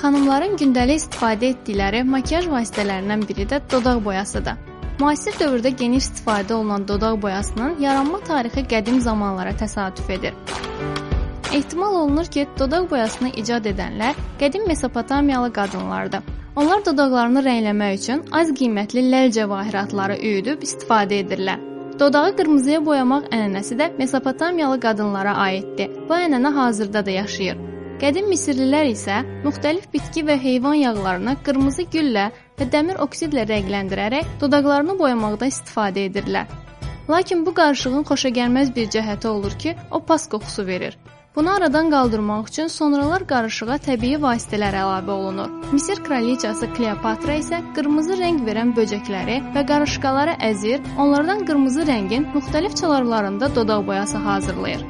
Xanımların 0.00 0.54
gündəlik 0.56 0.96
istifadə 0.96 1.50
etdikləri 1.52 1.98
makiyaj 2.08 2.46
vasitələrindən 2.48 3.26
biri 3.28 3.44
də 3.50 3.58
dodaq 3.72 3.98
boyasıdır. 4.04 4.56
Müasir 5.00 5.34
dövrdə 5.36 5.74
geniş 5.76 6.06
istifadə 6.06 6.54
olunan 6.56 6.86
dodaq 6.88 7.18
boyasının 7.20 7.74
yaranma 7.84 8.20
tarixi 8.24 8.64
qədim 8.70 9.02
zamanlara 9.04 9.52
təsadüf 9.60 10.08
edir. 10.16 10.32
Ehtimal 11.52 12.00
olunur 12.00 12.32
ki, 12.36 12.46
dodaq 12.58 12.88
boyasını 12.90 13.34
icad 13.42 13.68
edənlər 13.68 14.16
qədim 14.40 14.64
Mesopotamiyalı 14.72 15.52
qadınlardır. 15.52 16.24
Onlar 16.56 16.80
dodaqlarını 16.86 17.44
rəngləmək 17.44 18.00
üçün 18.00 18.22
az 18.32 18.56
qiymətli 18.56 19.04
ləl 19.04 19.34
cəvahiratları 19.36 20.16
üyüdüb 20.16 20.64
istifadə 20.64 21.20
edirlər. 21.26 21.60
Dodağı 22.00 22.36
qırmızıya 22.40 22.80
boyamaq 22.86 23.28
ənənəsi 23.28 23.76
də 23.76 23.92
Mesopotamiyalı 23.98 24.80
qadınlara 24.80 25.36
aiddir. 25.48 25.92
Bu 26.08 26.16
ənənə 26.24 26.54
hazırda 26.56 27.04
da 27.06 27.20
yaşayır. 27.20 27.69
Qədim 28.00 28.30
Misirlilər 28.32 28.86
isə 28.88 29.18
müxtəlif 29.44 29.90
bitki 29.92 30.22
və 30.24 30.38
heyvan 30.40 30.78
yağlarını 30.80 31.34
qırmızı 31.44 31.84
güllə 31.92 32.30
və 32.56 32.66
dəmir 32.72 32.96
oksidlə 33.04 33.42
rəngləndirərək 33.50 34.30
dodaqlarını 34.40 34.94
boyamaqda 34.96 35.50
istifadə 35.50 36.06
edirlər. 36.08 36.46
Lakin 37.12 37.42
bu 37.44 37.52
qarışığın 37.58 38.06
xoşagəlməz 38.08 38.70
bir 38.76 38.88
cəhəti 38.94 39.28
olur 39.28 39.56
ki, 39.64 39.74
o 39.90 40.00
pas 40.00 40.24
qoxusu 40.32 40.64
verir. 40.66 40.96
Bunu 41.36 41.52
aradan 41.52 41.90
qaldırmaq 41.92 42.48
üçün 42.48 42.72
sonralar 42.72 43.26
qarışığa 43.32 43.76
təbii 43.84 44.16
vasitələr 44.22 44.78
əlavə 44.84 45.12
olunur. 45.18 45.50
Misir 45.72 46.00
kraliçası 46.06 46.70
Kleopatra 46.78 47.36
isə 47.42 47.60
qırmızı 47.76 48.16
rəng 48.22 48.40
verən 48.48 48.72
böcəkləri 48.78 49.36
və 49.58 49.66
qarışqaları 49.68 50.38
əzir, 50.48 50.80
onlardan 50.96 51.44
qırmızı 51.44 51.84
rəngin 51.92 52.26
müxtəlif 52.32 52.80
çalarlarında 52.80 53.52
dodaq 53.60 53.86
boyası 53.92 54.24
hazırlayır. 54.28 54.88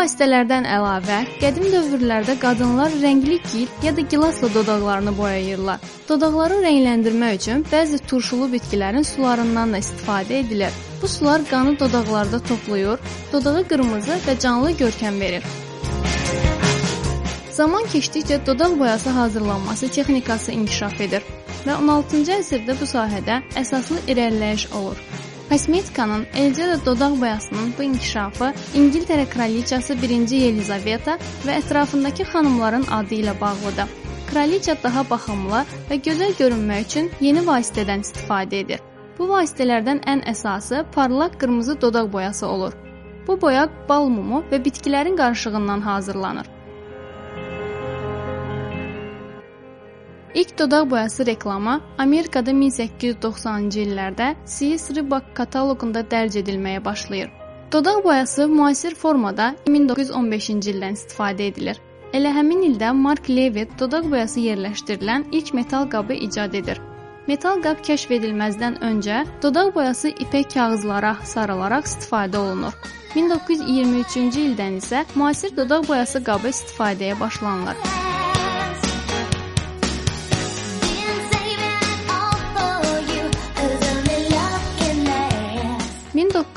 Vasitələrdən 0.00 0.64
əlavə, 0.64 1.16
qədim 1.42 1.66
dövrlərdə 1.74 2.38
qadınlar 2.40 2.94
rəngli 3.02 3.34
gil 3.50 3.66
ya 3.84 3.90
da 3.92 4.00
gilasla 4.12 4.48
dodaqlarını 4.54 5.12
boyayırlar. 5.18 5.82
Dodaqları 6.08 6.56
rəngləndirmək 6.62 7.36
üçün 7.36 7.66
bəzi 7.68 7.98
turşulu 8.08 8.48
bitkilərin 8.54 9.04
sularından 9.04 9.76
da 9.76 9.82
istifadə 9.84 10.38
edilir. 10.38 10.78
Bu 11.02 11.10
sular 11.16 11.44
qanı 11.50 11.76
dodaqlarda 11.82 12.40
toplayır, 12.48 13.04
dodağa 13.32 13.66
qırmızı 13.74 14.16
və 14.24 14.38
canlı 14.46 14.72
görkəm 14.80 15.20
verir. 15.20 15.44
Zaman 17.60 17.84
keçdikcə 17.92 18.40
dodaq 18.46 18.78
boyası 18.80 19.12
hazırlanması 19.20 19.92
texnikası 19.98 20.56
inkişaf 20.56 21.00
edir 21.10 21.28
və 21.66 21.76
16-cı 21.76 22.38
əsrdə 22.40 22.80
bu 22.80 22.88
sahədə 22.96 23.42
əsaslı 23.64 24.06
irəliləyiş 24.08 24.70
olur. 24.80 25.09
Kosmetikanın, 25.50 26.28
eləcə 26.38 26.66
də 26.70 26.74
dodaq 26.86 27.16
boyasının 27.18 27.72
bu 27.74 27.82
inkişafı 27.82 28.52
İngiltərə 28.78 29.24
kraliçası 29.32 29.96
1-ci 29.98 30.36
Yelizaveta 30.44 31.16
və 31.42 31.56
ətrafındakı 31.58 32.22
xanımların 32.30 32.84
adı 32.98 33.16
ilə 33.16 33.34
bağlıdır. 33.40 33.90
Kraliça 34.28 34.76
daha 34.82 35.02
baxımlı 35.10 35.64
və 35.88 35.98
gözəl 36.06 36.36
görünmək 36.38 36.86
üçün 36.86 37.10
yeni 37.26 37.42
vasitədən 37.48 38.06
istifadə 38.06 38.62
edir. 38.62 38.84
Bu 39.18 39.26
vasitələrdən 39.32 40.04
ən 40.14 40.22
əsası 40.30 40.84
parlaq 40.94 41.34
qırmızı 41.42 41.80
dodaq 41.80 42.12
boyası 42.12 42.46
olur. 42.46 42.78
Bu 43.26 43.40
boya 43.40 43.66
bal 43.88 44.06
mumu 44.08 44.44
və 44.52 44.62
bitkilərin 44.64 45.18
qarışığından 45.18 45.80
hazırlanır. 45.80 46.46
İlk 50.34 50.58
dodaq 50.58 50.90
boyası 50.90 51.26
reklamı 51.26 51.80
Amerikada 51.98 52.50
1890-cı 52.50 53.80
illərdə 53.80 54.34
Sears 54.44 54.90
Roebuck 54.96 55.34
kataloqunda 55.34 56.00
dərc 56.00 56.38
edilməyə 56.38 56.84
başlayır. 56.84 57.30
Dodaq 57.72 58.04
boyası 58.04 58.48
müasir 58.48 58.94
formada 58.94 59.54
1915-ci 59.66 60.70
ildən 60.74 60.94
istifadə 60.98 61.48
edilir. 61.50 61.80
Elə 62.12 62.30
həmin 62.34 62.62
ildə 62.68 62.92
Mark 62.94 63.30
Levitt 63.30 63.74
dodaq 63.80 64.06
boyası 64.10 64.40
yerləşdirilən 64.40 65.26
ilk 65.32 65.52
metal 65.54 65.90
qabı 65.90 66.14
icad 66.14 66.54
edir. 66.54 66.80
Metal 67.26 67.62
qab 67.62 67.82
kəşf 67.86 68.14
edilməzdən 68.18 68.78
öncə 68.86 69.24
dodaq 69.42 69.74
boyası 69.74 70.08
ipək 70.10 70.54
kağızlara 70.54 71.16
sarılaraq 71.24 71.90
istifadə 71.90 72.38
olunur. 72.38 72.74
1923-cü 73.14 74.46
ildən 74.50 74.78
isə 74.78 75.04
müasir 75.14 75.56
dodaq 75.56 75.88
boyası 75.88 76.22
qabı 76.24 76.54
istifadəyə 76.54 77.18
başlanılır. 77.20 77.76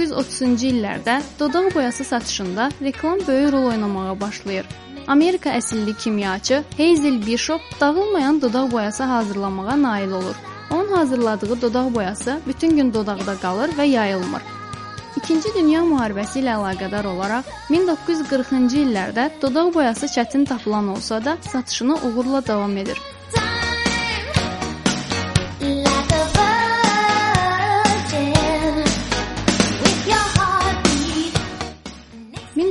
1930-cu 0.00 0.68
illərdə 0.70 1.18
dodaq 1.38 1.74
boyası 1.74 2.04
satışında 2.04 2.70
reklam 2.82 3.18
böyük 3.26 3.52
rol 3.52 3.66
oynamağa 3.72 4.20
başlayır. 4.20 4.66
Amerika 5.06 5.50
əsilli 5.50 5.96
kimyaçı 5.96 6.62
Hazel 6.78 7.26
Bishop 7.26 7.60
dağılmayan 7.80 8.40
dodaq 8.42 8.70
boyası 8.72 9.02
hazırlamağa 9.02 9.82
nail 9.82 10.10
olur. 10.10 10.36
Onun 10.70 10.92
hazırladığı 10.92 11.62
dodaq 11.62 11.94
boyası 11.94 12.40
bütün 12.46 12.76
gün 12.76 12.94
dodaqda 12.94 13.36
qalır 13.42 13.68
və 13.68 13.86
yayılmır. 13.86 14.42
İkinci 15.16 15.48
Dünya 15.54 15.82
müharibəsi 15.84 16.40
ilə 16.40 16.56
əlaqədar 16.56 17.06
olaraq 17.06 17.44
1940-cı 17.70 18.84
illərdə 18.84 19.30
dodaq 19.42 19.74
boyası 19.74 20.06
çətin 20.06 20.44
tapılan 20.44 20.88
olsa 20.88 21.24
da 21.24 21.36
satışını 21.40 21.94
uğurla 21.94 22.46
davam 22.46 22.76
edir. 22.76 22.98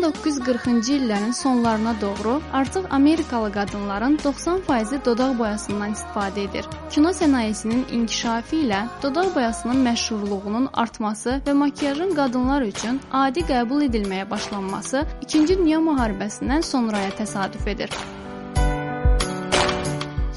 1940-cı 0.09 0.93
illərin 0.93 1.31
sonlarına 1.31 1.95
doğru 2.01 2.41
artıq 2.53 2.85
Amerikalı 2.89 3.51
qadınların 3.53 4.17
90% 4.17 5.05
dodaq 5.05 5.39
boyasından 5.39 5.93
istifadə 5.93 6.39
edir. 6.49 6.65
Kino 6.89 7.09
sənayesinin 7.09 7.85
inkişafı 7.91 8.55
ilə 8.55 8.83
dodaq 9.03 9.35
boyasının 9.35 9.83
məşhurluğunun 9.85 10.69
artması 10.73 11.41
və 11.47 11.53
makiyajın 11.53 12.15
qadınlar 12.15 12.61
üçün 12.61 13.01
adi 13.11 13.45
qəbul 13.51 13.85
edilməyə 13.89 14.29
başlanması 14.29 15.05
2-ci 15.25 15.57
Dünya 15.57 15.79
müharibəsindən 15.79 16.61
sonraya 16.61 17.09
təsadüf 17.21 17.67
edir. 17.67 17.89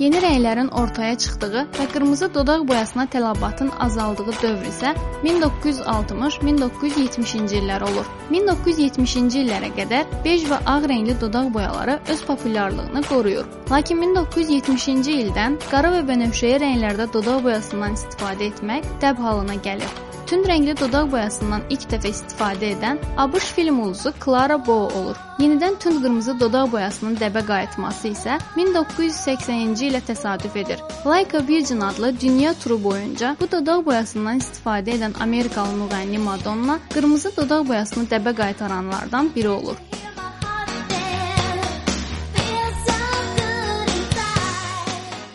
Yeni 0.01 0.17
rənglərin 0.25 0.71
ortaya 0.73 1.17
çıxdığı 1.23 1.63
və 1.77 1.85
qırmızı 1.93 2.27
dodaq 2.35 2.61
boyasına 2.69 3.05
tələbatın 3.13 3.71
azaldığı 3.87 4.35
dövr 4.43 4.65
isə 4.71 4.91
1960-1970-ci 5.25 7.55
illər 7.61 7.83
olur. 7.91 8.07
1970-ci 8.31 9.37
illərə 9.43 9.71
qədər 9.77 10.05
bej 10.25 10.41
və 10.53 10.59
ağ 10.75 10.77
rəngli 10.93 11.15
dodaq 11.21 11.47
boyaları 11.57 11.95
öz 12.15 12.21
populyarlığını 12.31 13.01
qoruyur. 13.11 13.47
Lakin 13.71 13.97
1970-ci 14.07 15.13
ildən 15.27 15.53
qara 15.69 15.89
və 15.99 16.03
bənövşəyi 16.09 16.57
rənglərdə 16.65 17.05
dodaq 17.13 17.39
boyasından 17.49 17.93
istifadə 18.01 18.43
etmək 18.49 18.83
dəb 19.05 19.17
halına 19.27 19.57
gəlir. 19.69 19.93
Tünd 20.33 20.47
rəngli 20.49 20.73
dodaq 20.81 21.11
boyasından 21.13 21.67
ilk 21.75 21.83
dəfə 21.93 22.09
istifadə 22.09 22.71
edən 22.73 23.01
ABŞ 23.21 23.51
film 23.57 23.83
ulduzu 23.85 24.15
Clara 24.23 24.57
Bow 24.69 24.95
olur. 25.01 25.19
Yenidən 25.43 25.77
tünd 25.83 26.01
qırmızı 26.01 26.39
dodaq 26.41 26.71
boyasının 26.73 27.19
dəbə 27.21 27.43
qayıtması 27.51 28.15
isə 28.15 28.39
1980-ci 28.55 29.91
ilə 29.91 30.01
təsadüf 30.09 30.57
edir. 30.65 30.81
Leica 31.05 31.45
Virgin 31.53 31.85
adlı 31.91 32.15
dünya 32.21 32.55
turu 32.65 32.83
boyunca 32.85 33.37
bu 33.41 33.53
dodaq 33.59 33.85
boyasından 33.93 34.41
istifadə 34.41 34.97
edən 34.97 35.21
Amerikalı 35.21 35.77
müğənni 35.85 36.25
Madonna 36.31 36.81
qırmızı 36.95 37.37
dodaq 37.37 37.69
boyasını 37.69 38.09
dəbə 38.17 38.39
qaytaranlardan 38.45 39.35
biri 39.37 39.53
olur. 39.61 39.77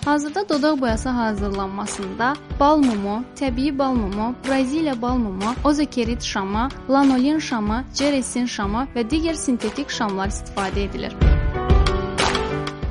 Hazırda 0.07 0.49
dodaq 0.49 0.81
boyası 0.81 1.09
hazırlanmasında 1.09 2.33
bal 2.59 2.77
mumu, 2.77 3.23
təbii 3.35 3.77
bal 3.77 3.93
mumu, 3.93 4.35
Braziliya 4.47 5.01
bal 5.01 5.17
mumu, 5.17 5.53
ozokerit 5.63 6.23
şamı, 6.23 6.69
lanolin 6.89 7.39
şamı, 7.39 7.83
ceresin 7.93 8.45
şamı 8.45 8.87
və 8.95 9.03
digər 9.11 9.35
sintetik 9.35 9.89
şamlar 9.89 10.31
istifadə 10.31 10.79
edilir. 10.79 11.15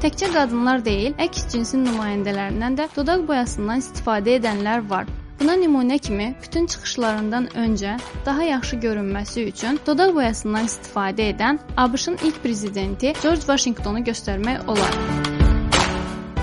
Təkcə 0.03 0.29
qadınlar 0.35 0.85
deyil, 0.85 1.15
əks 1.17 1.49
cinsin 1.53 1.87
nümayəndələrindən 1.89 2.77
də 2.77 2.89
dodaq 2.97 3.25
boyasından 3.29 3.81
istifadə 3.81 4.37
edənlər 4.37 4.85
var. 4.91 5.09
Buna 5.41 5.55
nümunə 5.57 5.99
kimi 5.99 6.35
bütün 6.43 6.67
çıxışlarından 6.67 7.47
öncə 7.47 7.97
daha 8.27 8.43
yaxşı 8.43 8.77
görünməsi 8.77 9.47
üçün 9.55 9.81
dodaq 9.87 10.13
boyasından 10.15 10.69
istifadə 10.69 11.33
edən 11.33 11.65
ABŞ-ın 11.77 12.21
ilk 12.25 12.43
prezidenti 12.43 13.15
George 13.23 13.49
Washingtonu 13.49 14.05
göstərmək 14.05 14.69
olar. 14.69 15.26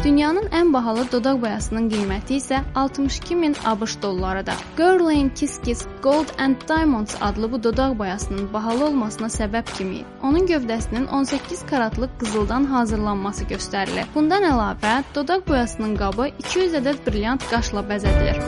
Dünyanın 0.03 0.47
ən 0.51 0.73
bahalı 0.73 1.03
dodaq 1.11 1.37
boyasının 1.41 1.85
qiyməti 1.91 2.35
isə 2.35 2.57
62 2.75 3.35
min 3.39 3.53
ABŞ 3.65 3.93
dollarıdır. 4.01 4.63
Guerlain 4.77 5.29
Kiss 5.29 5.61
Kiss 5.63 5.85
Gold 6.03 6.33
and 6.39 6.55
Diamonds 6.67 7.15
adlı 7.21 7.51
bu 7.51 7.63
dodaq 7.63 7.97
boyasının 7.99 8.53
bahalı 8.53 8.85
olmasına 8.85 9.27
səbəb 9.27 9.71
kimi 9.77 10.01
onun 10.23 10.47
gövdəsinin 10.47 11.07
18 11.07 11.65
karatlıq 11.69 12.09
qızıldan 12.19 12.65
hazırlanması 12.65 13.43
göstərilir. 13.43 14.11
Bundan 14.15 14.43
əlavə, 14.43 15.03
dodaq 15.15 15.47
boyasının 15.47 15.95
qabı 15.95 16.27
200 16.27 16.75
ədəd 16.81 16.99
brilliant 17.07 17.47
qaşla 17.53 17.85
bəzədilir. 17.93 18.43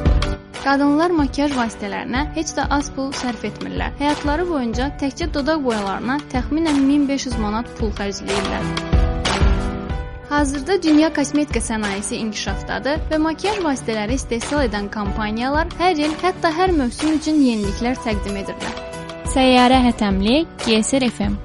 Qadınlar 0.66 1.16
makiyaj 1.22 1.56
vasitələrinə 1.56 2.25
heç 2.36 2.52
də 2.60 2.68
az 2.80 2.92
pul 2.92 3.16
sərf 3.16 3.48
etmirlər. 3.48 3.96
Həyatları 4.04 4.50
boyunca 4.52 4.92
təkcə 5.00 5.31
dodaq 5.40 5.63
boyalarına 5.63 6.19
təxminən 6.36 6.84
1500 6.92 7.40
manat 7.48 7.75
pul 7.80 7.96
xərcləyirlər. 7.96 9.05
Hazırda 10.35 10.83
dünya 10.83 11.13
kosmetika 11.13 11.61
sənayesi 11.63 12.17
inkişafdadır 12.19 13.05
və 13.11 13.19
makiyaj 13.23 13.61
vasitələri 13.63 14.17
istehsal 14.19 14.65
edən 14.65 14.89
kompaniyalar 14.91 15.71
hər 15.79 15.95
il, 15.95 16.11
hətta 16.25 16.51
hər 16.59 16.75
mövsüm 16.75 17.15
üçün 17.21 17.39
yeniliklər 17.45 17.95
təqdim 18.03 18.43
edirlər. 18.43 18.77
Səyyarə 19.31 19.79
Hətəmli, 19.87 20.41
GSR 20.67 21.07
FM 21.07 21.39